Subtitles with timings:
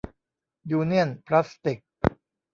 [0.71, 1.79] ยูเนี่ยนพลาสติก